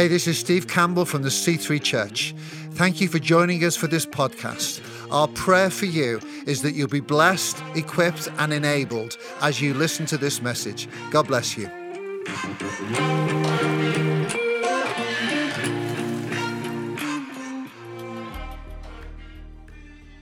[0.00, 2.34] Hey, this is Steve Campbell from the C3 Church.
[2.70, 4.80] Thank you for joining us for this podcast.
[5.10, 10.06] Our prayer for you is that you'll be blessed, equipped, and enabled as you listen
[10.06, 10.88] to this message.
[11.10, 11.66] God bless you.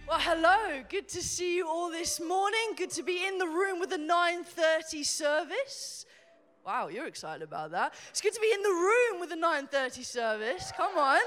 [0.08, 0.82] Well, hello.
[0.88, 2.74] Good to see you all this morning.
[2.76, 6.04] Good to be in the room with the 9:30 service.
[6.68, 7.94] Wow, you're excited about that.
[8.10, 10.70] It's good to be in the room with the 9:30 service.
[10.76, 11.22] Come on.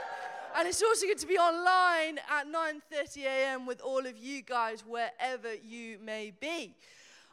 [0.55, 3.65] And it's also good to be online at 9:30 a.m.
[3.65, 6.75] with all of you guys wherever you may be.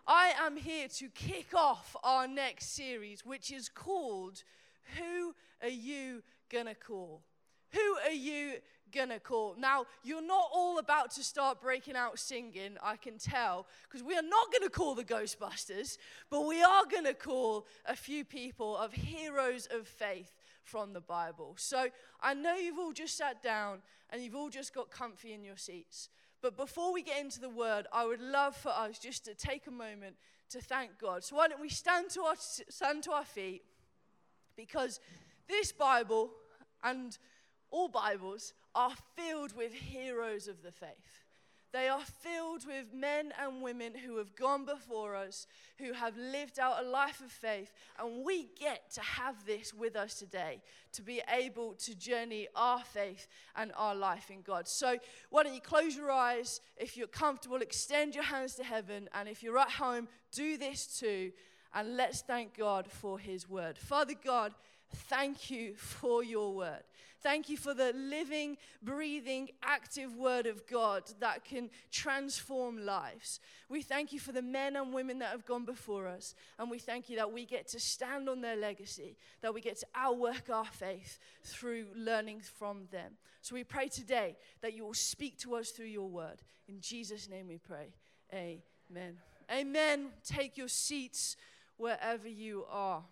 [0.06, 4.42] I am here to kick off our next series which is called
[4.96, 7.20] Who are you gonna call?
[7.72, 9.54] Who are you gonna call?
[9.58, 14.16] Now, you're not all about to start breaking out singing, I can tell, because we
[14.16, 15.98] are not gonna call the Ghostbusters,
[16.30, 21.54] but we are gonna call a few people of heroes of faith from the Bible.
[21.58, 21.88] So
[22.20, 23.78] I know you've all just sat down
[24.10, 26.08] and you've all just got comfy in your seats.
[26.40, 29.66] But before we get into the word, I would love for us just to take
[29.66, 30.16] a moment
[30.50, 31.24] to thank God.
[31.24, 33.62] So why don't we stand to our, stand to our feet?
[34.56, 35.00] Because
[35.48, 36.30] this Bible
[36.82, 37.16] and
[37.70, 41.24] all Bibles are filled with heroes of the faith.
[41.72, 45.48] They are filled with men and women who have gone before us,
[45.78, 49.96] who have lived out a life of faith, and we get to have this with
[49.96, 50.62] us today
[50.92, 54.68] to be able to journey our faith and our life in God.
[54.68, 54.96] So,
[55.28, 56.60] why don't you close your eyes?
[56.76, 60.98] If you're comfortable, extend your hands to heaven, and if you're at home, do this
[61.00, 61.32] too,
[61.74, 63.76] and let's thank God for His word.
[63.76, 64.54] Father God,
[64.90, 66.84] thank you for your word.
[67.20, 73.40] Thank you for the living, breathing, active word of God that can transform lives.
[73.68, 76.34] We thank you for the men and women that have gone before us.
[76.58, 79.78] And we thank you that we get to stand on their legacy, that we get
[79.80, 83.14] to outwork our faith through learning from them.
[83.40, 86.42] So we pray today that you will speak to us through your word.
[86.68, 87.94] In Jesus' name we pray.
[88.32, 89.16] Amen.
[89.50, 90.08] Amen.
[90.24, 91.36] Take your seats
[91.78, 93.02] wherever you are.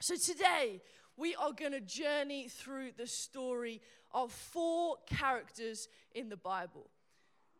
[0.00, 0.80] So today,
[1.16, 3.80] we are going to journey through the story
[4.12, 6.88] of four characters in the Bible.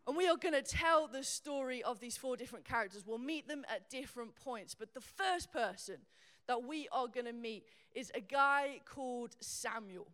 [0.07, 3.03] And we are going to tell the story of these four different characters.
[3.05, 4.75] We'll meet them at different points.
[4.75, 5.97] But the first person
[6.47, 10.07] that we are going to meet is a guy called Samuel.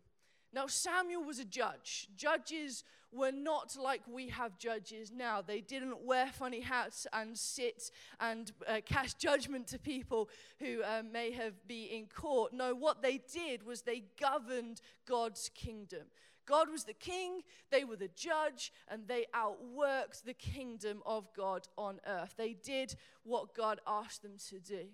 [0.52, 2.08] Now, Samuel was a judge.
[2.16, 5.42] Judges were not like we have judges now.
[5.42, 10.28] They didn't wear funny hats and sit and uh, cast judgment to people
[10.58, 12.52] who uh, may have been in court.
[12.52, 16.06] No, what they did was they governed God's kingdom.
[16.46, 21.68] God was the king, they were the judge, and they outworked the kingdom of God
[21.76, 22.34] on earth.
[22.38, 24.86] They did what God asked them to do.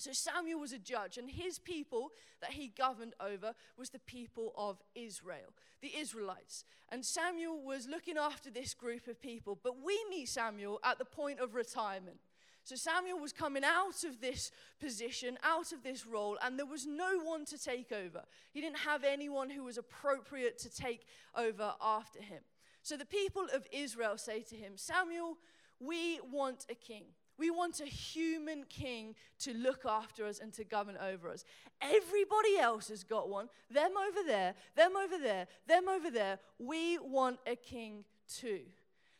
[0.00, 4.54] So Samuel was a judge, and his people that he governed over was the people
[4.56, 5.52] of Israel,
[5.82, 6.64] the Israelites.
[6.90, 9.58] And Samuel was looking after this group of people.
[9.62, 12.16] But we meet Samuel at the point of retirement.
[12.64, 14.50] So Samuel was coming out of this
[14.80, 18.22] position, out of this role, and there was no one to take over.
[18.52, 21.04] He didn't have anyone who was appropriate to take
[21.36, 22.40] over after him.
[22.82, 25.36] So the people of Israel say to him, Samuel,
[25.78, 27.04] we want a king.
[27.40, 31.42] We want a human king to look after us and to govern over us.
[31.80, 33.48] Everybody else has got one.
[33.70, 36.38] Them over there, them over there, them over there.
[36.58, 38.60] We want a king too.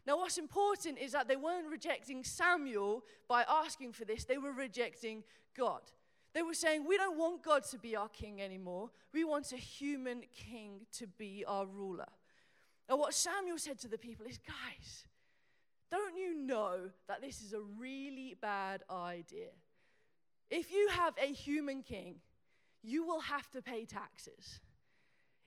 [0.07, 4.53] Now, what's important is that they weren't rejecting Samuel by asking for this, they were
[4.53, 5.25] rejecting
[5.57, 5.81] God.
[6.35, 8.91] They were saying, We don't want God to be our king anymore.
[9.15, 12.09] We want a human king to be our ruler.
[12.87, 15.07] Now, what Samuel said to the people is, Guys,
[15.91, 19.49] don't you know that this is a really bad idea?
[20.51, 22.17] If you have a human king,
[22.83, 24.61] you will have to pay taxes.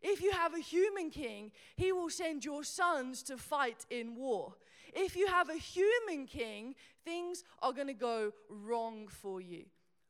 [0.02, 4.56] If you have a human king, he will send your sons to fight in war.
[4.94, 6.76] If you have a human king,
[7.06, 9.66] things are going to go wrong for you.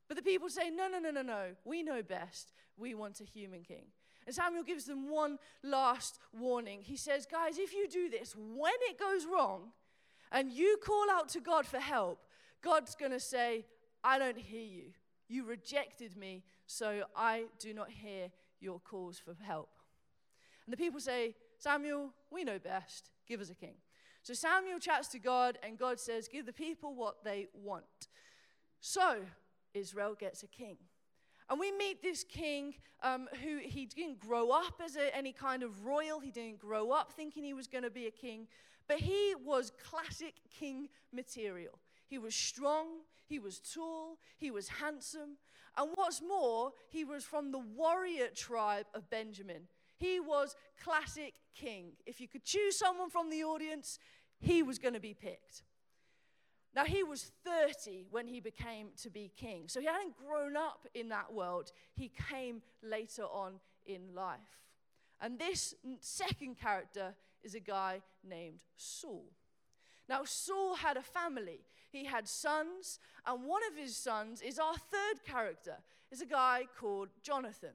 [0.08, 1.54] But the people say, no, no, no, no, no.
[1.64, 2.52] We know best.
[2.76, 3.86] We want a human king.
[4.26, 6.80] And Samuel gives them one last warning.
[6.82, 9.70] He says, guys, if you do this, when it goes wrong,
[10.34, 12.18] and you call out to God for help,
[12.60, 13.64] God's going to say,
[14.02, 14.86] I don't hear you.
[15.28, 19.70] You rejected me, so I do not hear your calls for help.
[20.66, 23.10] And the people say, Samuel, we know best.
[23.28, 23.76] Give us a king.
[24.22, 28.08] So Samuel chats to God, and God says, Give the people what they want.
[28.80, 29.18] So
[29.72, 30.78] Israel gets a king.
[31.48, 35.62] And we meet this king um, who he didn't grow up as a, any kind
[35.62, 36.20] of royal.
[36.20, 38.46] He didn't grow up thinking he was going to be a king.
[38.88, 41.78] But he was classic king material.
[42.06, 42.86] He was strong,
[43.26, 45.38] he was tall, he was handsome,
[45.76, 49.62] and what's more, he was from the warrior tribe of Benjamin.
[49.96, 51.92] He was classic king.
[52.06, 53.98] If you could choose someone from the audience,
[54.38, 55.62] he was going to be picked.
[56.74, 59.64] Now, he was 30 when he became to be king.
[59.68, 61.70] So he hadn't grown up in that world.
[61.94, 64.63] He came later on in life.
[65.24, 69.24] And this second character is a guy named Saul.
[70.06, 71.60] Now, Saul had a family.
[71.90, 75.76] He had sons, and one of his sons is our third character,
[76.12, 77.70] is a guy called Jonathan.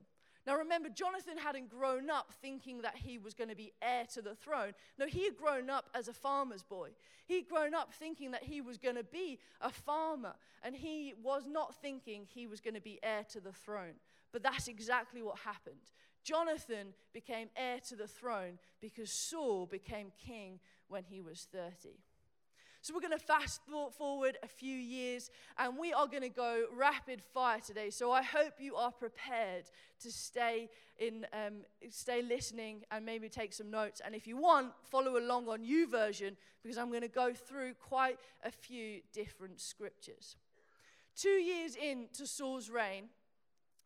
[0.46, 4.22] Now remember, Jonathan hadn't grown up thinking that he was going to be heir to
[4.22, 4.74] the throne.
[5.00, 6.90] No, he had grown up as a farmer's boy.
[7.26, 11.44] He'd grown up thinking that he was going to be a farmer, and he was
[11.48, 13.96] not thinking he was going to be heir to the throne.
[14.32, 15.92] But that's exactly what happened.
[16.30, 21.90] Jonathan became heir to the throne because Saul became king when he was 30.
[22.84, 23.62] So we're going to fast
[23.98, 27.90] forward a few years and we are going to go rapid fire today.
[27.90, 29.64] So I hope you are prepared
[30.04, 34.00] to stay in, um, stay listening and maybe take some notes.
[34.06, 38.20] And if you want, follow along on YouVersion because I'm going to go through quite
[38.46, 40.36] a few different scriptures.
[41.16, 43.06] Two years into Saul's reign,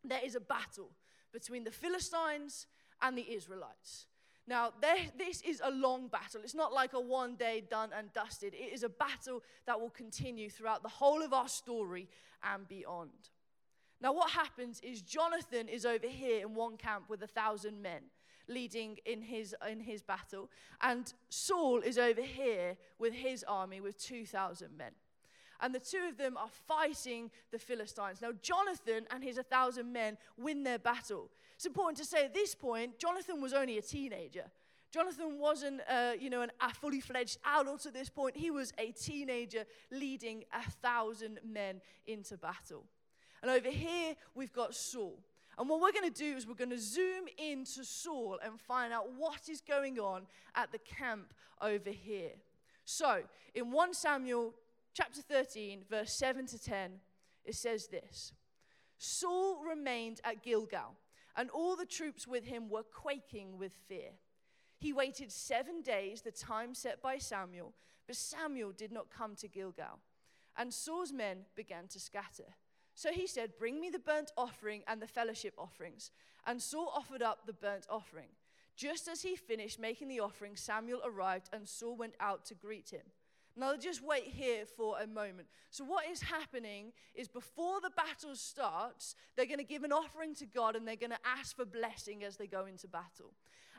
[0.03, 0.89] there is a battle
[1.33, 2.67] between the Philistines
[3.01, 4.07] and the Israelites.
[4.45, 4.71] Now,
[5.17, 6.41] this is a long battle.
[6.43, 8.53] It's not like a one day done and dusted.
[8.53, 12.09] It is a battle that will continue throughout the whole of our story
[12.43, 13.29] and beyond.
[14.01, 18.01] Now, what happens is Jonathan is over here in one camp with a thousand men
[18.49, 20.49] leading in his, in his battle,
[20.81, 24.91] and Saul is over here with his army with 2,000 men
[25.63, 28.21] and the two of them are fighting the Philistines.
[28.21, 31.29] Now, Jonathan and his 1,000 men win their battle.
[31.55, 34.43] It's important to say at this point, Jonathan was only a teenager.
[34.91, 38.35] Jonathan wasn't, uh, you know, an, a fully fledged adult at this point.
[38.35, 42.83] He was a teenager leading a thousand men into battle.
[43.41, 45.17] And over here, we've got Saul.
[45.57, 48.91] And what we're going to do is we're going to zoom into Saul and find
[48.91, 50.23] out what is going on
[50.55, 52.31] at the camp over here.
[52.85, 53.21] So,
[53.55, 54.53] in 1 Samuel
[54.93, 56.99] chapter 13, verse 7 to 10,
[57.45, 58.33] it says this
[58.97, 60.95] Saul remained at Gilgal,
[61.35, 64.11] and all the troops with him were quaking with fear.
[64.77, 67.73] He waited seven days, the time set by Samuel,
[68.05, 69.99] but Samuel did not come to Gilgal.
[70.57, 72.55] And Saul's men began to scatter.
[72.93, 76.11] So he said, Bring me the burnt offering and the fellowship offerings.
[76.45, 78.29] And Saul offered up the burnt offering.
[78.75, 82.89] Just as he finished making the offering, Samuel arrived, and Saul went out to greet
[82.89, 83.03] him.
[83.55, 85.47] Now, just wait here for a moment.
[85.69, 90.33] So, what is happening is before the battle starts, they're going to give an offering
[90.35, 93.33] to God and they're going to ask for blessing as they go into battle.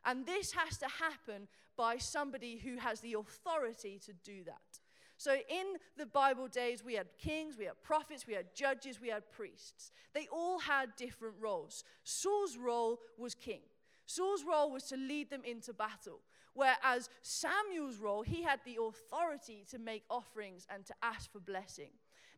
[0.05, 4.81] And this has to happen by somebody who has the authority to do that.
[5.17, 5.67] So, in
[5.97, 9.91] the Bible days, we had kings, we had prophets, we had judges, we had priests.
[10.13, 11.83] They all had different roles.
[12.05, 13.61] Saul's role was king.
[14.07, 16.21] Saul's role was to lead them into battle.
[16.55, 21.91] Whereas Samuel's role, he had the authority to make offerings and to ask for blessing.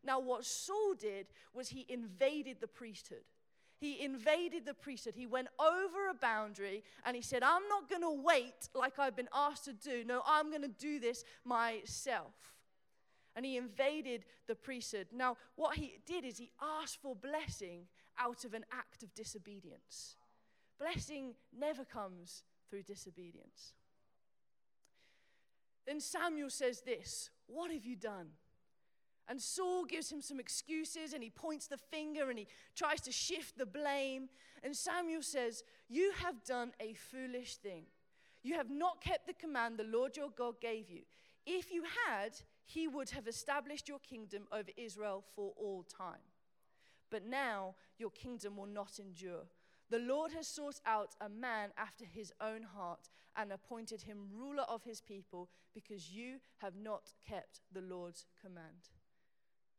[0.03, 3.23] Now, what Saul did was he invaded the priesthood.
[3.79, 5.13] He invaded the priesthood.
[5.15, 9.15] He went over a boundary and he said, I'm not going to wait like I've
[9.15, 10.03] been asked to do.
[10.03, 12.33] No, I'm going to do this myself.
[13.35, 15.07] And he invaded the priesthood.
[15.13, 17.81] Now, what he did is he asked for blessing
[18.17, 20.15] out of an act of disobedience.
[20.79, 23.73] Blessing never comes through disobedience.
[25.87, 28.27] Then Samuel says this What have you done?
[29.29, 33.11] And Saul gives him some excuses and he points the finger and he tries to
[33.11, 34.29] shift the blame.
[34.63, 37.85] And Samuel says, You have done a foolish thing.
[38.43, 41.01] You have not kept the command the Lord your God gave you.
[41.45, 42.31] If you had,
[42.65, 46.23] he would have established your kingdom over Israel for all time.
[47.09, 49.45] But now your kingdom will not endure.
[49.89, 54.63] The Lord has sought out a man after his own heart and appointed him ruler
[54.63, 58.89] of his people because you have not kept the Lord's command.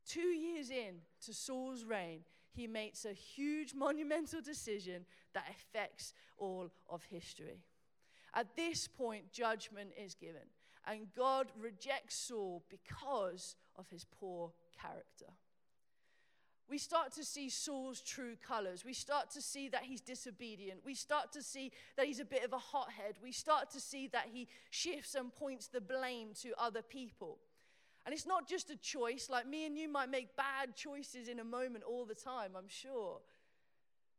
[0.06, 2.20] Two years in to Saul's reign,
[2.52, 7.62] he makes a huge monumental decision that affects all of history.
[8.34, 10.48] At this point, judgment is given,
[10.86, 15.34] and God rejects Saul because of his poor character
[16.70, 18.84] we start to see Saul's true colors.
[18.84, 20.80] We start to see that he's disobedient.
[20.84, 23.16] We start to see that he's a bit of a hothead.
[23.22, 27.38] We start to see that he shifts and points the blame to other people.
[28.04, 31.40] And it's not just a choice, like me and you might make bad choices in
[31.40, 33.18] a moment all the time, I'm sure.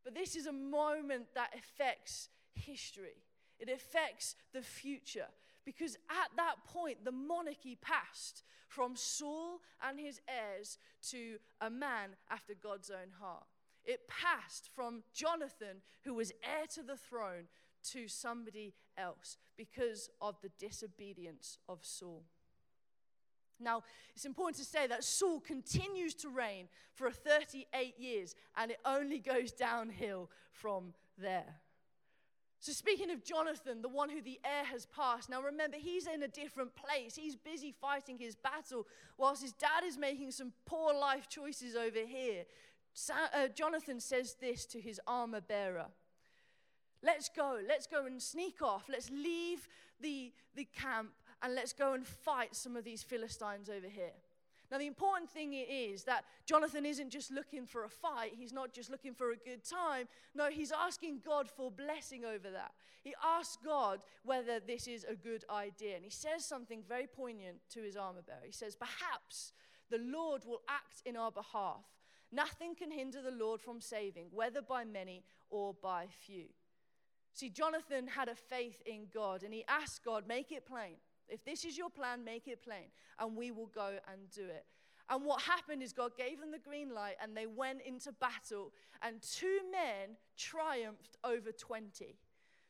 [0.04, 3.24] But this is a moment that affects history,
[3.60, 5.28] it affects the future.
[5.66, 10.78] Because at that point, the monarchy passed from Saul and his heirs
[11.10, 13.46] to a man after God's own heart.
[13.86, 17.48] It passed from Jonathan, who was heir to the throne,
[17.92, 22.24] to somebody else because of the disobedience of Saul.
[23.60, 23.84] Now,
[24.16, 29.20] it's important to say that Saul continues to reign for 38 years and it only
[29.20, 31.56] goes downhill from there.
[32.62, 36.24] So, speaking of Jonathan, the one who the heir has passed, now remember, he's in
[36.24, 37.16] a different place.
[37.16, 38.86] He's busy fighting his battle,
[39.18, 42.44] whilst his dad is making some poor life choices over here.
[43.34, 45.86] Uh, Jonathan says this to his armor bearer
[47.02, 48.84] Let's go, let's go and sneak off.
[48.90, 49.68] Let's leave
[50.02, 51.12] the, the camp
[51.42, 54.12] and let's go and fight some of these Philistines over here.
[54.72, 58.72] Now, the important thing is that Jonathan isn't just looking for a fight, he's not
[58.72, 60.08] just looking for a good time.
[60.36, 62.72] No, he's asking God for blessing over that.
[63.02, 65.96] He asks God whether this is a good idea.
[65.96, 68.40] And he says something very poignant to his armor bearer.
[68.46, 69.54] He says, Perhaps
[69.90, 71.86] the Lord will act in our behalf.
[72.32, 76.46] Nothing can hinder the Lord from saving, whether by many or by few.
[77.34, 80.98] See, Jonathan had a faith in God and he asked God, Make it plain.
[81.30, 82.88] If this is your plan, make it plain,
[83.20, 84.66] and we will go and do it.
[85.10, 88.72] And what happened is God gave them the green light, and they went into battle,
[89.02, 92.16] and two men triumphed over 20.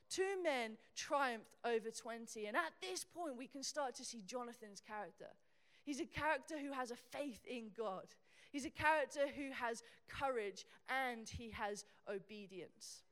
[0.10, 2.48] Two men triumphed over 20.
[2.48, 5.28] And at this point, we can start to see Jonathan's character.
[5.84, 8.06] He's a character who has a faith in God.
[8.52, 13.04] He's a character who has courage and he has obedience.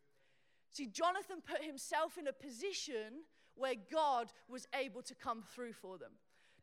[0.71, 3.23] See, Jonathan put himself in a position
[3.57, 6.11] where God was able to come through for them.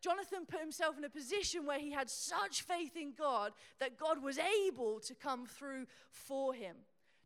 [0.00, 4.22] Jonathan put himself in a position where he had such faith in God that God
[4.22, 6.76] was able to come through for him.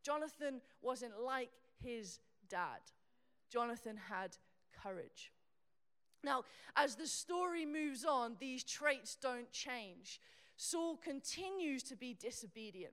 [0.03, 1.51] Jonathan wasn't like
[1.83, 2.81] his dad,
[3.51, 4.37] Jonathan had
[4.83, 5.33] courage.
[6.25, 6.45] Now,
[6.77, 10.21] as the story moves on, these traits don't change.
[10.57, 12.93] Saul continues to be disobedient.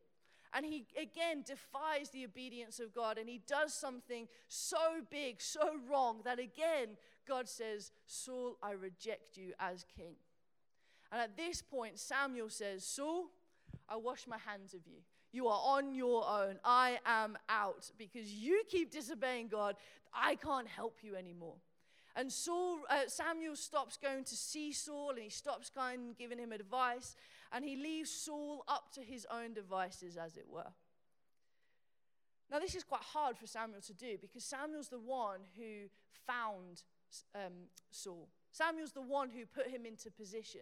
[0.56, 5.74] And he again defies the obedience of God and he does something so big, so
[5.90, 6.96] wrong, that again
[7.28, 10.16] God says, Saul, I reject you as king.
[11.12, 13.26] And at this point, Samuel says, Saul,
[13.90, 15.00] I wash my hands of you.
[15.32, 16.60] You are on your own.
[16.64, 19.76] I am out because you keep disobeying God.
[20.14, 21.56] I can't help you anymore.
[22.16, 26.40] And Saul, uh, Samuel stops going to see Saul and he stops going and giving
[26.40, 27.16] him advice
[27.52, 30.74] and he leaves Saul up to his own devices, as it were.
[32.52, 35.90] Now, this is quite hard for Samuel to do because Samuel's the one who
[36.28, 36.84] found
[37.34, 38.30] um, Saul.
[38.52, 40.62] Samuel's the one who put him into position.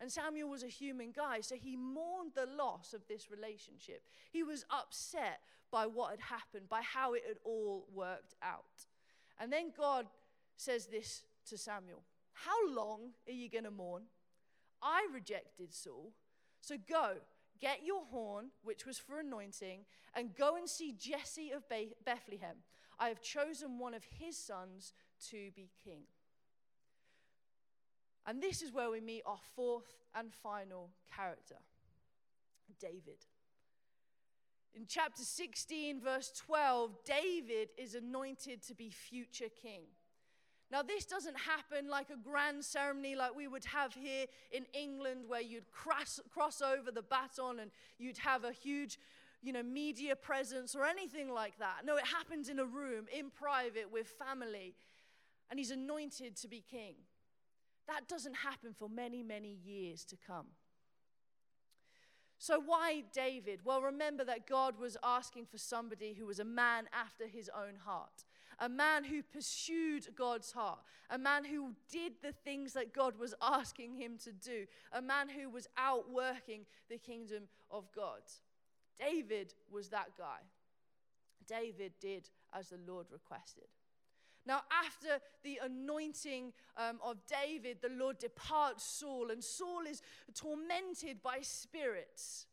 [0.00, 4.02] And Samuel was a human guy, so he mourned the loss of this relationship.
[4.30, 8.86] He was upset by what had happened, by how it had all worked out.
[9.38, 10.06] And then God
[10.56, 14.04] says this to Samuel How long are you going to mourn?
[14.82, 16.12] I rejected Saul.
[16.62, 17.16] So go,
[17.60, 19.80] get your horn, which was for anointing,
[20.14, 22.56] and go and see Jesse of Bethlehem.
[22.98, 24.92] I have chosen one of his sons
[25.30, 26.02] to be king.
[28.26, 31.56] And this is where we meet our fourth and final character
[32.80, 33.26] David.
[34.74, 39.82] In chapter 16, verse 12, David is anointed to be future king.
[40.72, 45.24] Now, this doesn't happen like a grand ceremony like we would have here in England,
[45.28, 48.98] where you'd cross, cross over the baton and you'd have a huge
[49.42, 51.84] you know, media presence or anything like that.
[51.84, 54.74] No, it happens in a room, in private, with family,
[55.50, 56.94] and he's anointed to be king.
[57.86, 60.46] That doesn't happen for many, many years to come.
[62.38, 63.60] So, why David?
[63.64, 67.76] Well, remember that God was asking for somebody who was a man after his own
[67.84, 68.24] heart,
[68.62, 70.78] a man who pursued God's heart,
[71.10, 75.28] a man who did the things that God was asking him to do, a man
[75.28, 78.22] who was out working the kingdom of God.
[79.00, 80.38] David was that guy.
[81.46, 83.66] David did as the Lord requested.
[84.46, 90.02] Now, after the anointing um, of David, the Lord departs Saul, and Saul is
[90.34, 92.46] tormented by spirits.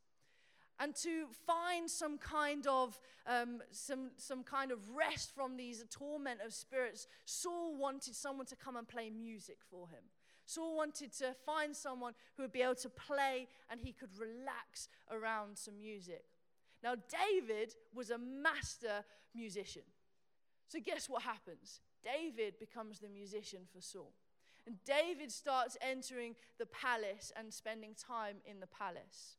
[0.79, 6.39] And to find some kind of um, some, some kind of rest from these torment
[6.45, 10.03] of spirits, Saul wanted someone to come and play music for him.
[10.45, 14.87] Saul wanted to find someone who would be able to play and he could relax
[15.11, 16.23] around some music.
[16.81, 19.03] Now, David was a master
[19.35, 19.83] musician.
[20.67, 21.81] So, guess what happens?
[22.03, 24.13] David becomes the musician for Saul.
[24.65, 29.37] And David starts entering the palace and spending time in the palace.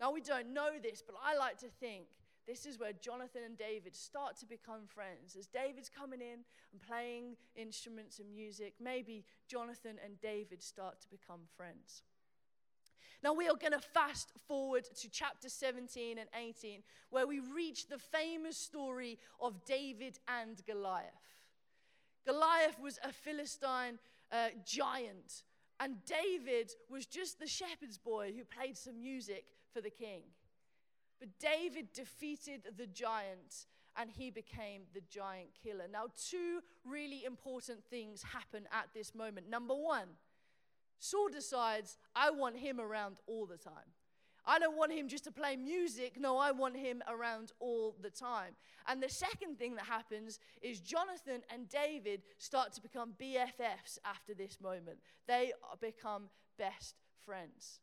[0.00, 2.06] Now, we don't know this, but I like to think
[2.46, 5.36] this is where Jonathan and David start to become friends.
[5.38, 11.08] As David's coming in and playing instruments and music, maybe Jonathan and David start to
[11.08, 12.02] become friends.
[13.22, 17.86] Now, we are going to fast forward to chapter 17 and 18, where we reach
[17.86, 21.06] the famous story of David and Goliath.
[22.26, 24.00] Goliath was a Philistine
[24.32, 25.44] uh, giant,
[25.78, 30.22] and David was just the shepherd's boy who played some music for the king.
[31.18, 35.84] But David defeated the giant and he became the giant killer.
[35.90, 39.48] Now, two really important things happen at this moment.
[39.48, 40.08] Number one,
[40.98, 43.92] Saul decides, I want him around all the time.
[44.44, 46.18] I don't want him just to play music.
[46.18, 48.56] No, I want him around all the time.
[48.88, 54.34] And the second thing that happens is Jonathan and David start to become BFFs after
[54.34, 54.98] this moment.
[55.28, 57.80] They become best friends.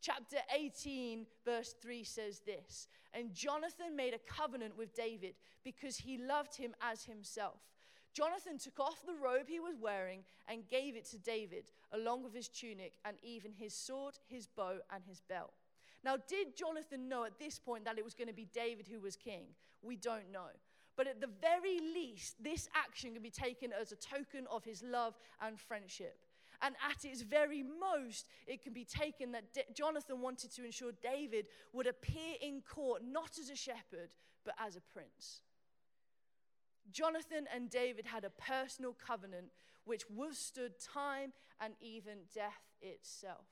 [0.00, 5.34] Chapter 18, verse 3 says this And Jonathan made a covenant with David
[5.64, 7.60] because he loved him as himself.
[8.12, 12.34] Jonathan took off the robe he was wearing and gave it to David, along with
[12.34, 15.52] his tunic and even his sword, his bow, and his belt.
[16.02, 19.00] Now, did Jonathan know at this point that it was going to be David who
[19.00, 19.42] was king?
[19.82, 20.48] We don't know.
[20.96, 24.82] But at the very least, this action can be taken as a token of his
[24.82, 26.18] love and friendship.
[26.62, 30.92] And at its very most, it can be taken that D- Jonathan wanted to ensure
[31.02, 34.10] David would appear in court not as a shepherd,
[34.44, 35.42] but as a prince.
[36.90, 39.48] Jonathan and David had a personal covenant
[39.84, 43.46] which withstood time and even death itself.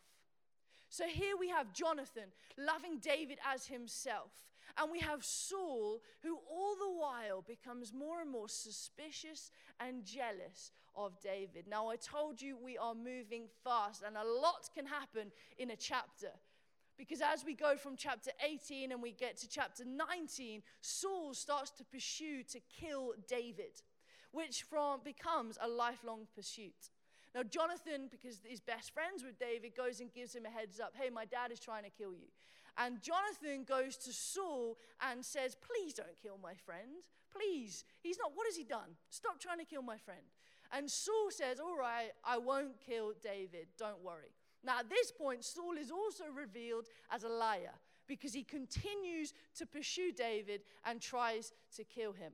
[0.94, 4.30] So here we have Jonathan loving David as himself,
[4.78, 10.70] and we have Saul who all the while becomes more and more suspicious and jealous
[10.94, 11.64] of David.
[11.68, 15.76] Now, I told you we are moving fast, and a lot can happen in a
[15.76, 16.30] chapter.
[16.96, 21.72] Because as we go from chapter 18 and we get to chapter 19, Saul starts
[21.72, 23.82] to pursue to kill David,
[24.30, 26.92] which from becomes a lifelong pursuit.
[27.34, 30.92] Now, Jonathan, because he's best friends with David, goes and gives him a heads up
[30.98, 32.28] hey, my dad is trying to kill you.
[32.76, 34.78] And Jonathan goes to Saul
[35.10, 37.02] and says, Please don't kill my friend.
[37.30, 37.84] Please.
[38.02, 38.96] He's not, what has he done?
[39.10, 40.20] Stop trying to kill my friend.
[40.72, 43.68] And Saul says, All right, I won't kill David.
[43.78, 44.32] Don't worry.
[44.64, 47.74] Now, at this point, Saul is also revealed as a liar
[48.06, 52.32] because he continues to pursue David and tries to kill him.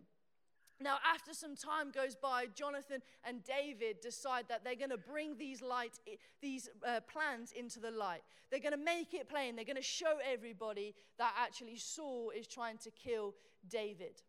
[0.82, 5.36] Now, after some time goes by, Jonathan and David decide that they're going to bring
[5.36, 5.98] these light,
[6.40, 8.22] these uh, plans into the light.
[8.50, 9.56] They're going to make it plain.
[9.56, 13.34] They're going to show everybody that actually Saul is trying to kill
[13.68, 14.22] David.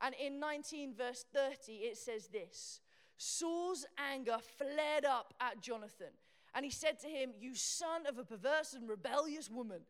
[0.00, 2.80] And in 19 verse 30, it says this
[3.18, 6.14] Saul's anger flared up at Jonathan,
[6.54, 9.80] and he said to him, You son of a perverse and rebellious woman,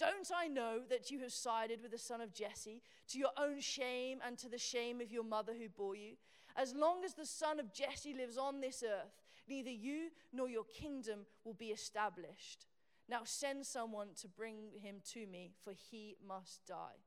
[0.00, 3.60] don't I know that you have sided with the son of Jesse to your own
[3.60, 6.12] shame and to the shame of your mother who bore you?
[6.56, 10.64] As long as the son of Jesse lives on this earth, neither you nor your
[10.64, 12.64] kingdom will be established.
[13.10, 17.04] Now send someone to bring him to me, for he must die.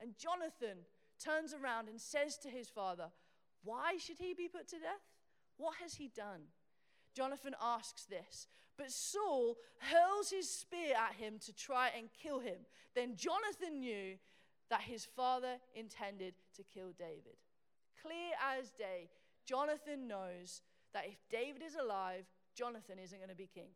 [0.00, 0.78] And Jonathan
[1.22, 3.10] turns around and says to his father,
[3.62, 5.06] Why should he be put to death?
[5.58, 6.42] What has he done?
[7.16, 12.58] Jonathan asks this, but Saul hurls his spear at him to try and kill him.
[12.94, 14.18] Then Jonathan knew
[14.68, 17.38] that his father intended to kill David.
[18.02, 19.08] Clear as day,
[19.46, 20.60] Jonathan knows
[20.92, 23.70] that if David is alive, Jonathan isn't going to be king.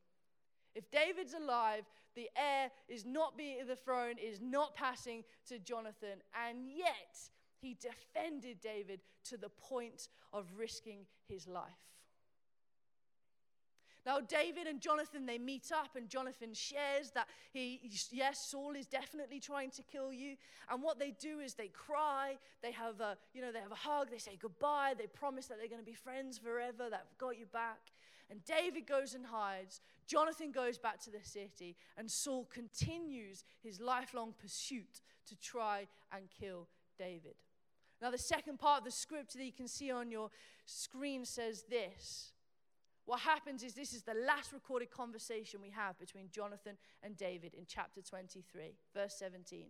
[0.75, 6.23] If David's alive, the heir is not being the throne is not passing to Jonathan,
[6.47, 7.19] and yet
[7.61, 11.91] he defended David to the point of risking his life.
[14.07, 18.87] Now, David and Jonathan, they meet up, and Jonathan shares that he, yes, Saul is
[18.87, 20.37] definitely trying to kill you.
[20.71, 23.75] And what they do is they cry, they have a, you know, they have a
[23.75, 27.19] hug, they say goodbye, they promise that they're going to be friends forever, that have
[27.19, 27.93] got you back.
[28.31, 33.81] And David goes and hides, Jonathan goes back to the city, and Saul continues his
[33.81, 37.35] lifelong pursuit to try and kill David.
[38.01, 40.31] Now, the second part of the script that you can see on your
[40.65, 42.33] screen says this
[43.05, 47.55] what happens is this is the last recorded conversation we have between Jonathan and David
[47.55, 49.67] in chapter 23, verse 17.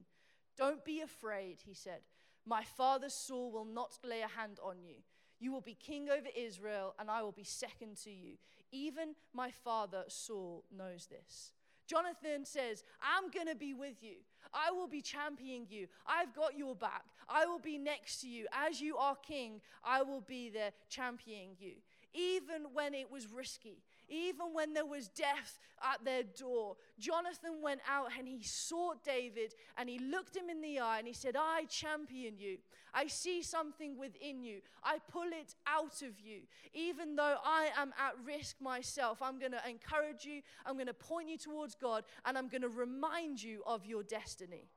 [0.57, 2.01] Don't be afraid, he said.
[2.47, 4.97] My father Saul will not lay a hand on you.
[5.39, 8.37] You will be king over Israel, and I will be second to you.
[8.73, 11.53] Even my father Saul knows this.
[11.87, 14.17] Jonathan says, I'm going to be with you.
[14.55, 15.89] I will be championing you.
[16.07, 17.05] I've got your back.
[17.29, 18.47] I will be next to you.
[18.53, 21.73] As you are king, I will be there championing you
[22.13, 27.81] even when it was risky, even when there was death at their door, Jonathan went
[27.89, 31.37] out and he sought David and he looked him in the eye and he said,
[31.37, 32.59] I champion you.
[32.93, 34.61] I see something within you.
[34.83, 36.41] I pull it out of you.
[36.75, 40.95] Even though I am at risk myself, I'm going to encourage you, I'm going to
[40.95, 44.69] point you towards God, and I'm going to remind you of your destiny.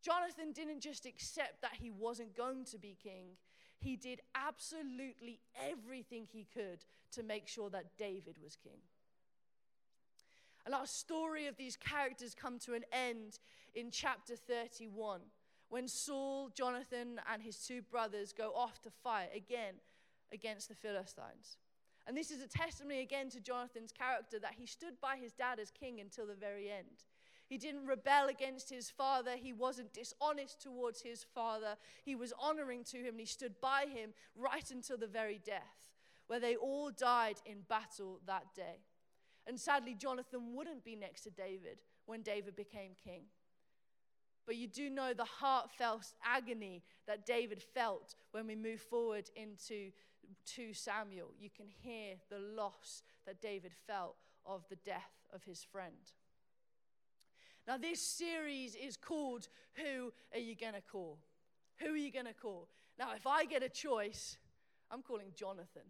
[0.00, 3.36] Jonathan didn't just accept that he wasn't going to be king,
[3.80, 8.80] he did absolutely everything he could to make sure that David was king.
[10.66, 13.38] And our story of these characters come to an end
[13.74, 15.20] in chapter 31
[15.70, 19.74] when Saul, Jonathan, and his two brothers go off to fight again
[20.32, 21.56] against the Philistines.
[22.06, 25.58] And this is a testimony again to Jonathan's character that he stood by his dad
[25.58, 27.04] as king until the very end.
[27.48, 29.32] He didn't rebel against his father.
[29.36, 31.76] He wasn't dishonest towards his father.
[32.04, 35.88] He was honoring to him and he stood by him right until the very death,
[36.26, 38.84] where they all died in battle that day.
[39.46, 43.22] And sadly, Jonathan wouldn't be next to David when David became king.
[44.46, 49.90] But you do know the heartfelt agony that David felt when we move forward into
[50.46, 51.32] 2 Samuel.
[51.38, 56.12] You can hear the loss that David felt of the death of his friend.
[57.68, 61.18] Now, this series is called Who Are You Gonna Call?
[61.80, 62.66] Who are you gonna call?
[62.98, 64.38] Now, if I get a choice,
[64.90, 65.82] I'm calling Jonathan.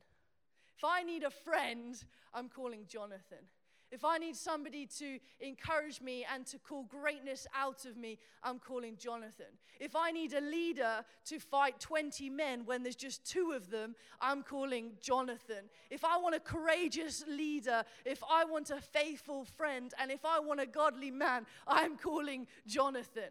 [0.77, 1.95] If I need a friend,
[2.35, 3.47] I'm calling Jonathan.
[3.91, 8.59] If I need somebody to encourage me and to call greatness out of me, I'm
[8.59, 9.47] calling Jonathan.
[9.81, 13.95] If I need a leader to fight 20 men when there's just two of them,
[14.21, 15.71] I'm calling Jonathan.
[15.91, 20.39] If I want a courageous leader, if I want a faithful friend, and if I
[20.41, 23.31] want a godly man, I'm calling Jonathan.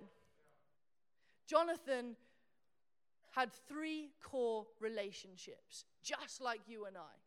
[1.45, 2.15] Jonathan
[3.31, 7.17] had three core relationships, just like you and I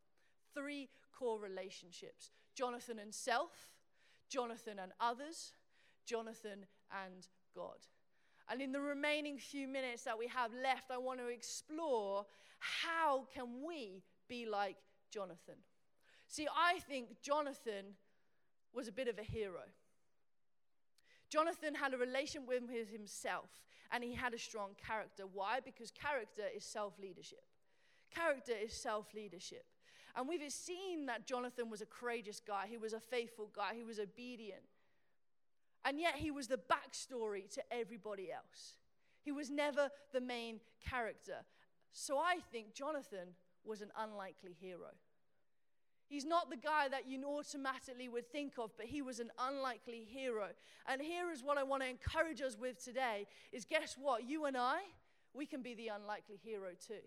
[0.55, 3.71] three core relationships Jonathan and self,
[4.29, 5.55] Jonathan and others,
[6.05, 7.79] Jonathan and God.
[8.51, 12.27] And in the remaining few minutes that we have left, I want to explore
[12.59, 14.77] how can we be like
[15.11, 15.55] Jonathan?
[16.29, 17.97] See, I think Jonathan
[18.75, 19.63] was a bit of a hero.
[21.31, 23.49] Jonathan had a relation with himself
[23.91, 25.23] and he had a strong character.
[25.33, 25.61] Why?
[25.65, 27.43] Because character is self leadership.
[28.15, 29.65] Character is self leadership.
[30.17, 33.85] And we've seen that Jonathan was a courageous guy, he was a faithful guy, he
[33.85, 34.63] was obedient.
[35.85, 38.75] And yet he was the backstory to everybody else.
[39.23, 41.45] He was never the main character.
[41.93, 44.91] So I think Jonathan was an unlikely hero.
[46.09, 50.07] He's not the guy that you automatically would think of, but he was an unlikely
[50.09, 50.49] hero.
[50.87, 54.29] And here is what I want to encourage us with today is guess what?
[54.29, 54.81] You and I,
[55.35, 57.07] we can be the unlikely hero too.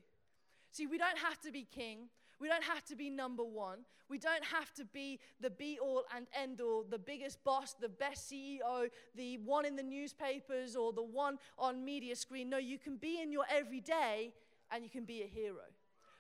[0.72, 2.08] See, we don't have to be king.
[2.44, 3.86] We don't have to be number one.
[4.10, 7.88] We don't have to be the be all and end all, the biggest boss, the
[7.88, 12.50] best CEO, the one in the newspapers or the one on media screen.
[12.50, 14.34] No, you can be in your everyday
[14.74, 15.64] and you can be a hero.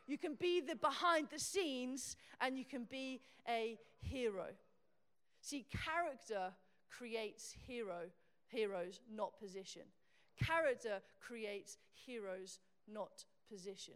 [0.07, 4.47] You can be the behind the scenes and you can be a hero.
[5.41, 6.53] See, character
[6.89, 8.03] creates hero,
[8.47, 9.81] heroes, not position.
[10.41, 13.95] Character creates heroes, not position.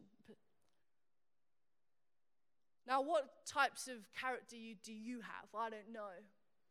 [2.88, 5.50] Now, what types of character you, do you have?
[5.54, 6.16] I don't know.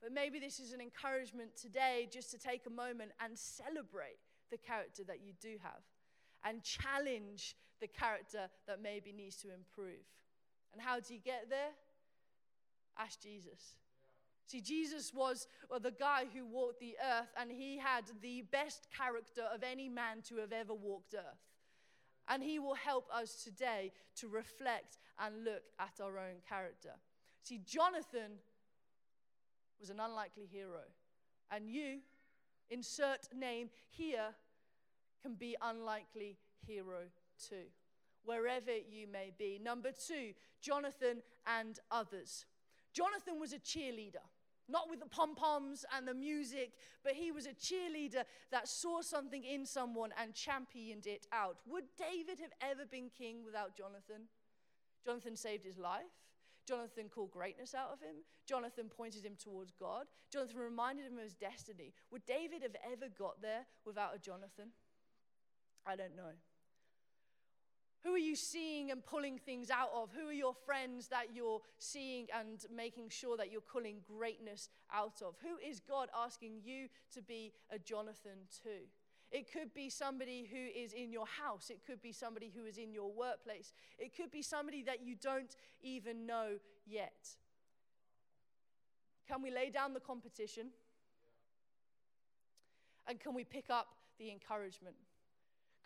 [0.03, 4.19] But maybe this is an encouragement today just to take a moment and celebrate
[4.51, 5.83] the character that you do have
[6.45, 10.05] and challenge the character that maybe needs to improve.
[10.73, 11.73] And how do you get there?
[12.99, 13.77] Ask Jesus.
[14.47, 18.87] See, Jesus was well, the guy who walked the earth, and he had the best
[18.97, 21.43] character of any man to have ever walked earth.
[22.29, 26.93] And He will help us today to reflect and look at our own character.
[27.43, 28.39] See, Jonathan
[29.81, 30.83] was an unlikely hero.
[31.51, 31.99] And you,
[32.71, 34.35] insert name here,
[35.23, 37.03] can be unlikely hero
[37.49, 37.67] too,
[38.25, 39.61] wherever you may be.
[39.63, 42.47] Number two, Jonathan and others.
[42.93, 44.25] Jonathan was a cheerleader
[44.69, 46.73] not with the pom poms and the music,
[47.05, 51.59] but he was a cheerleader that saw something in someone and championed it out.
[51.67, 54.29] Would David have ever been king without Jonathan?
[55.05, 56.03] Jonathan saved his life.
[56.67, 58.17] Jonathan called greatness out of him.
[58.45, 60.07] Jonathan pointed him towards God.
[60.33, 61.93] Jonathan reminded him of his destiny.
[62.11, 64.71] Would David have ever got there without a Jonathan?
[65.87, 66.35] I don't know.
[68.07, 70.11] Who are you seeing and pulling things out of?
[70.17, 75.23] Who are your friends that you're seeing and making sure that you're pulling greatness out
[75.27, 75.35] of?
[75.43, 78.87] Who is God asking you to be a Jonathan to?
[79.33, 81.69] It could be somebody who is in your house.
[81.69, 83.73] It could be somebody who is in your workplace.
[83.99, 87.27] It could be somebody that you don't even know yet.
[89.27, 90.69] Can we lay down the competition?
[93.09, 93.89] And can we pick up
[94.21, 94.95] the encouragement?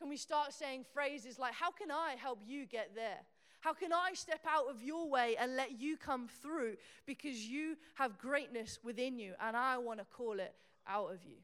[0.00, 3.18] Can we start saying phrases like, How can I help you get there?
[3.60, 7.76] How can I step out of your way and let you come through because you
[7.96, 10.54] have greatness within you and I want to call it
[10.88, 11.36] out of you?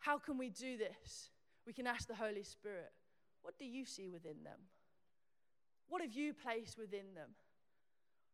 [0.00, 1.30] How can we do this?
[1.64, 2.90] We can ask the Holy Spirit,
[3.42, 4.58] What do you see within them?
[5.88, 7.30] What have you placed within them?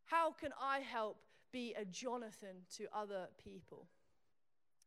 [0.06, 1.18] How can I help
[1.52, 3.88] be a Jonathan to other people?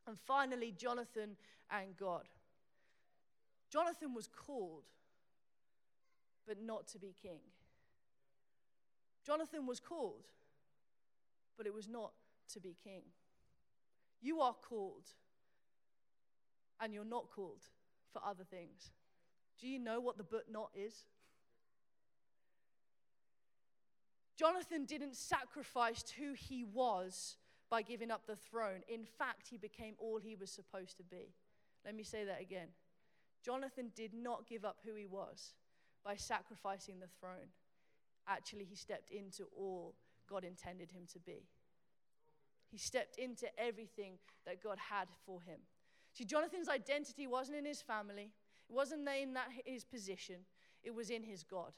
[0.08, 1.36] And finally, Jonathan
[1.70, 2.24] and God.
[3.70, 4.84] Jonathan was called,
[6.46, 7.40] but not to be king.
[9.24, 10.26] Jonathan was called,
[11.56, 12.12] but it was not
[12.52, 13.02] to be king.
[14.20, 15.08] You are called,
[16.80, 17.62] and you're not called
[18.12, 18.92] for other things.
[19.60, 21.04] Do you know what the but not is?
[24.38, 27.36] Jonathan didn't sacrifice who he was
[27.70, 28.82] by giving up the throne.
[28.86, 31.34] In fact, he became all he was supposed to be.
[31.84, 32.68] Let me say that again.
[33.46, 35.54] Jonathan did not give up who he was
[36.04, 37.54] by sacrificing the throne.
[38.26, 39.94] Actually, he stepped into all
[40.28, 41.46] God intended him to be.
[42.72, 44.14] He stepped into everything
[44.46, 45.60] that God had for him.
[46.12, 48.32] See, Jonathan's identity wasn't in his family,
[48.68, 50.40] it wasn't in that his position,
[50.82, 51.70] it was in his God.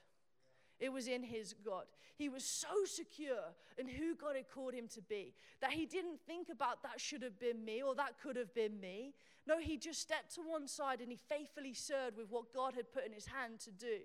[0.81, 1.85] It was in his God.
[2.17, 6.21] He was so secure in who God had called him to be that he didn't
[6.27, 9.15] think about that should have been me or that could have been me.
[9.47, 12.93] No, he just stepped to one side and he faithfully served with what God had
[12.93, 13.99] put in his hand to do.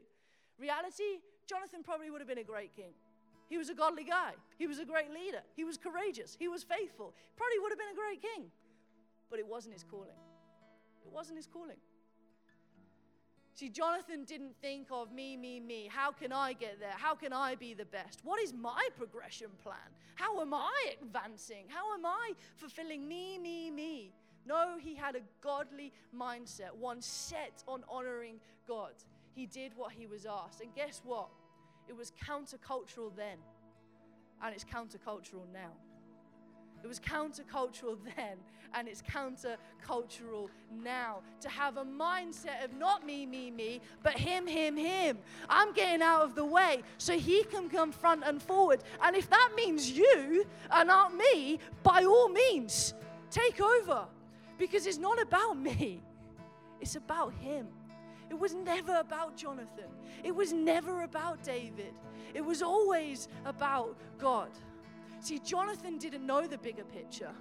[0.59, 2.93] Reality, Jonathan probably would have been a great king.
[3.49, 4.33] He was a godly guy.
[4.57, 5.41] He was a great leader.
[5.55, 6.37] He was courageous.
[6.39, 7.13] He was faithful.
[7.35, 8.45] Probably would have been a great king.
[9.29, 10.17] But it wasn't his calling.
[11.05, 11.77] It wasn't his calling.
[13.55, 15.87] See, Jonathan didn't think of me, me, me.
[15.91, 16.95] How can I get there?
[16.97, 18.19] How can I be the best?
[18.23, 19.77] What is my progression plan?
[20.15, 21.65] How am I advancing?
[21.67, 24.11] How am I fulfilling me, me, me?
[24.47, 28.93] No, he had a godly mindset, one set on honoring God.
[29.35, 30.61] He did what he was asked.
[30.61, 31.29] And guess what?
[31.87, 33.37] It was countercultural then,
[34.41, 35.73] and it's countercultural now.
[36.83, 38.37] It was countercultural then,
[38.73, 40.49] and it's countercultural
[40.83, 41.21] now.
[41.41, 45.17] To have a mindset of not me, me, me, but him, him, him.
[45.49, 48.83] I'm getting out of the way so he can come front and forward.
[49.01, 52.93] And if that means you and not me, by all means,
[53.31, 54.05] take over.
[54.57, 56.01] Because it's not about me,
[56.79, 57.67] it's about him.
[58.29, 59.89] It was never about Jonathan.
[60.23, 61.93] It was never about David.
[62.33, 64.49] It was always about God.
[65.23, 67.31] See, Jonathan didn't know the bigger picture,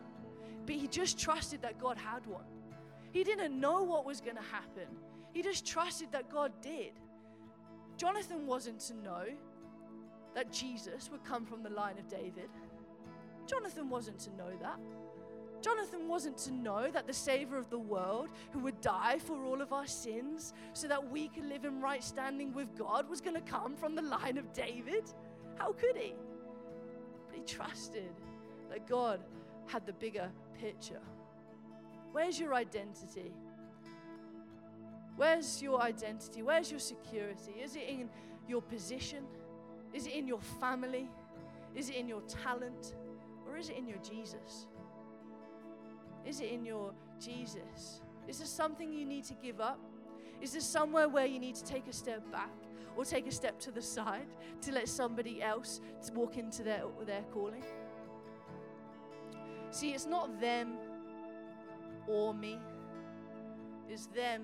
[0.66, 2.44] but he just trusted that God had one.
[3.10, 4.86] He didn't know what was going to happen,
[5.32, 6.92] he just trusted that God did.
[7.96, 9.24] Jonathan wasn't to know
[10.36, 12.48] that Jesus would come from the line of David.
[13.46, 14.78] Jonathan wasn't to know that.
[15.60, 19.60] Jonathan wasn't to know that the Savior of the world, who would die for all
[19.60, 23.34] of our sins so that we could live in right standing with God, was going
[23.34, 25.04] to come from the line of David.
[25.58, 26.14] How could he?
[27.32, 28.12] But he trusted
[28.70, 29.20] that God
[29.66, 31.00] had the bigger picture.
[32.12, 33.32] Where's your identity?
[35.16, 36.42] Where's your identity?
[36.42, 37.52] Where's your security?
[37.62, 38.10] Is it in
[38.48, 39.24] your position?
[39.94, 41.08] Is it in your family?
[41.74, 42.94] Is it in your talent?
[43.48, 44.66] Or is it in your Jesus?
[46.26, 48.00] Is it in your Jesus?
[48.28, 49.80] Is there something you need to give up?
[50.40, 52.50] Is there somewhere where you need to take a step back
[52.96, 54.26] or take a step to the side
[54.62, 55.80] to let somebody else
[56.14, 57.64] walk into their, their calling?
[59.70, 60.74] See, it's not them
[62.06, 62.58] or me,
[63.88, 64.42] it's them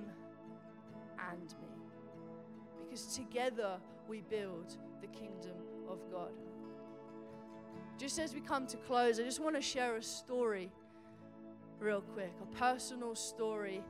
[1.30, 1.68] and me.
[2.84, 5.56] Because together we build the kingdom
[5.88, 6.32] of God.
[7.98, 10.70] Just as we come to close, I just want to share a story
[11.80, 13.82] real quick, a personal story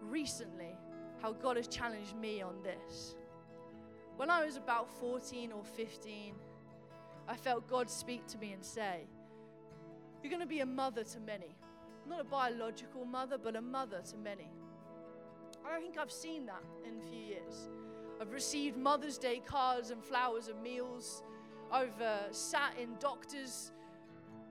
[0.00, 0.74] recently,
[1.20, 3.16] how God has challenged me on this.
[4.16, 6.34] When I was about 14 or 15,
[7.28, 9.06] I felt God speak to me and say,
[10.22, 11.54] You're going to be a mother to many.
[12.08, 14.48] Not a biological mother, but a mother to many.
[15.66, 17.68] I don't think I've seen that in a few years.
[18.20, 21.22] I've received Mother's Day cards and flowers and meals.
[21.70, 23.72] I've uh, sat in doctors'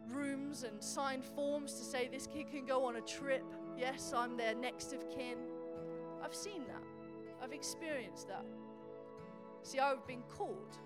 [0.10, 3.46] rooms and signed forms to say this kid can go on a trip.
[3.78, 5.38] Yes, I'm their next of kin.
[6.24, 6.84] I've seen that.
[7.42, 8.46] I've experienced that.
[9.66, 10.78] See, I've been called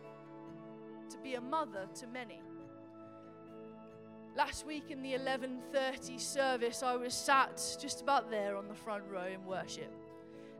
[1.09, 2.41] to be a mother to many.
[4.37, 9.03] Last week in the 11:30 service, I was sat just about there on the front
[9.11, 9.93] row in worship.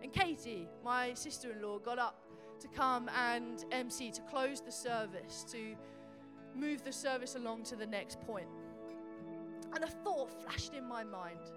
[0.04, 2.22] And Katie, my sister-in-law, got up
[2.60, 5.78] to come and MC to close the service to
[6.54, 8.50] move the service along to the next point.
[9.74, 11.54] And a thought flashed in my mind.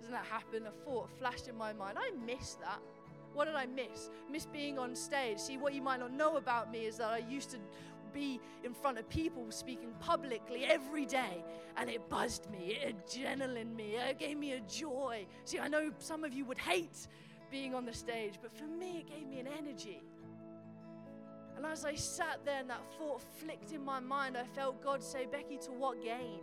[0.00, 0.66] Doesn't that happen?
[0.66, 1.96] A thought flashed in my mind.
[1.96, 2.82] I miss that.
[3.34, 4.10] What did I miss?
[4.30, 5.38] Miss being on stage.
[5.38, 7.58] See, what you might not know about me is that I used to
[8.12, 11.42] be in front of people speaking publicly every day,
[11.76, 15.26] and it buzzed me, it adrenaline me, it gave me a joy.
[15.44, 17.08] See, I know some of you would hate
[17.50, 20.02] being on the stage, but for me, it gave me an energy.
[21.56, 25.02] And as I sat there and that thought flicked in my mind, I felt God
[25.02, 26.40] say, Becky, to what gain?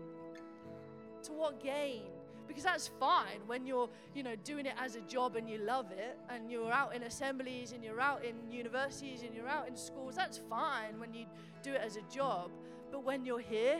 [1.24, 2.04] To what gain?
[2.50, 5.92] Because that's fine when you're you know doing it as a job and you love
[5.92, 9.78] it and you're out in assemblies and you're out in universities and you're out in
[9.78, 11.26] schools that's fine when you
[11.62, 12.50] do it as a job.
[12.92, 13.80] But when you're here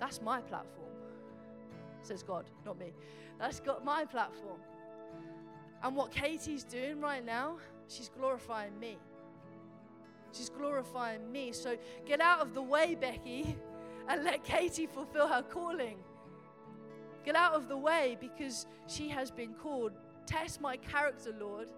[0.00, 0.88] that's my platform
[2.02, 2.92] says god not me.
[3.38, 4.60] That's got my platform.
[5.82, 8.96] And what katie's doing right now she's glorifying me.
[10.32, 11.52] She's glorifying me.
[11.52, 13.54] So get out of the way becky
[14.08, 15.98] and let katie fulfill her calling
[17.24, 19.92] Get out of the way because she has been called.
[20.26, 21.68] Test my character, Lord.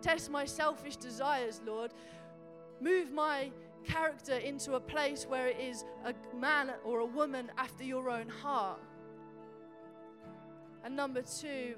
[0.00, 1.92] Test my selfish desires, Lord.
[2.80, 3.50] Move my
[3.84, 8.28] character into a place where it is a man or a woman after your own
[8.28, 8.80] heart.
[10.84, 11.74] And number two,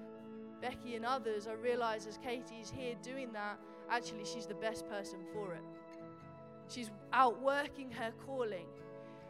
[0.60, 3.58] Becky and others, I realize as Katie's here doing that,
[3.90, 5.62] actually, she's the best person for it.
[6.68, 8.66] She's outworking her calling.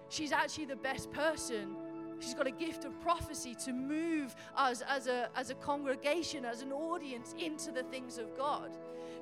[0.08, 1.76] She's actually the best person
[2.20, 6.60] She's got a gift of prophecy to move us as a, as a congregation, as
[6.60, 8.70] an audience, into the things of God.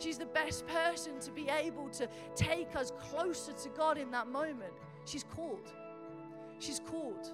[0.01, 4.27] She's the best person to be able to take us closer to God in that
[4.27, 4.73] moment.
[5.05, 5.73] She's called.
[6.59, 7.31] She's called.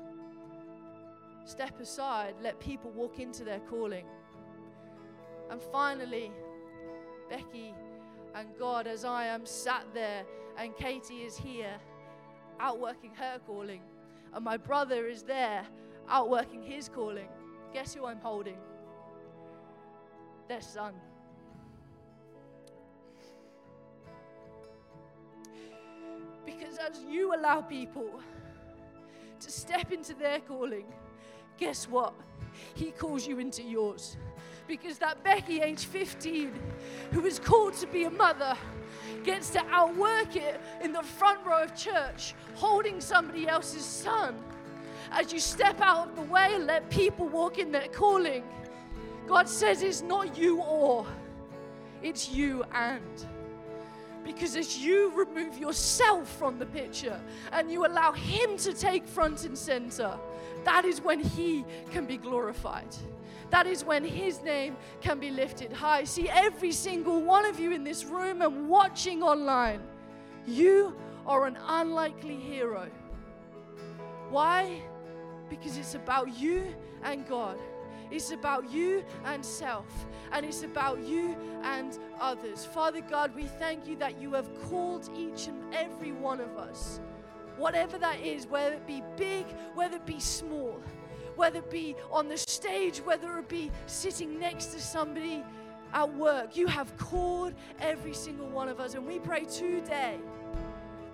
[1.46, 4.04] Step aside, let people walk into their calling.
[5.50, 6.30] And finally,
[7.30, 7.74] Becky
[8.34, 10.24] and God, as I am sat there
[10.58, 11.74] and Katie is here,
[12.60, 13.80] outworking her calling
[14.34, 15.64] and my brother is there
[16.08, 17.28] outworking his calling,
[17.72, 18.58] guess who I'm holding?
[20.48, 20.94] Their son.
[26.44, 28.20] Because as you allow people
[29.40, 30.86] to step into their calling,
[31.56, 32.12] guess what?
[32.74, 34.16] He calls you into yours.
[34.66, 36.52] Because that Becky, age 15,
[37.12, 38.56] who is called to be a mother,
[39.22, 44.34] gets to outwork it in the front row of church, holding somebody else's son.
[45.10, 48.42] As you step out of the way and let people walk in their calling,
[49.26, 51.06] God says it's not you or,
[52.02, 53.26] it's you and.
[54.24, 57.20] Because as you remove yourself from the picture
[57.52, 60.18] and you allow Him to take front and center,
[60.64, 62.88] that is when He can be glorified
[63.54, 66.02] that is when His name can be lifted high.
[66.02, 69.80] See, every single one of you in this room and watching online,
[70.44, 72.90] you are an unlikely hero.
[74.28, 74.82] Why?
[75.48, 77.56] Because it's about you and God.
[78.10, 79.86] It's about you and self,
[80.32, 82.64] and it's about you and others.
[82.64, 86.98] Father God, we thank you that you have called each and every one of us,
[87.56, 90.80] whatever that is, whether it be big, whether it be small
[91.36, 95.44] whether it be on the stage, whether it be sitting next to somebody
[95.92, 96.56] at work.
[96.56, 98.94] You have called every single one of us.
[98.94, 100.18] And we pray today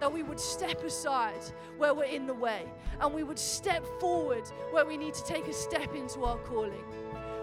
[0.01, 1.43] that we would step aside
[1.77, 2.65] where we're in the way
[3.01, 6.85] and we would step forward where we need to take a step into our calling.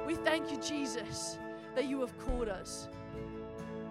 [0.06, 1.38] We thank you, Jesus,
[1.76, 2.88] that you have called us.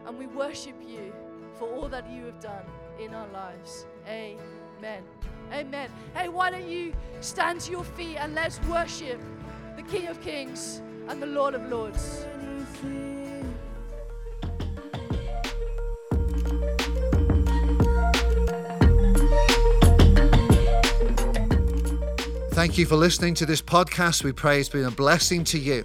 [0.06, 1.12] And we worship you
[1.58, 2.64] for all that you have done
[3.00, 3.86] in our lives.
[4.08, 5.02] Amen.
[5.52, 5.90] Amen.
[6.14, 9.20] Hey, why don't you stand to your feet and let's worship
[9.76, 12.26] the King of Kings and the Lord of Lords.
[22.50, 24.24] Thank you for listening to this podcast.
[24.24, 25.84] We pray it's been a blessing to you.